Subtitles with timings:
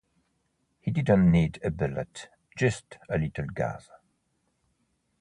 [0.79, 3.87] He didn't need a bullet, just a little gas.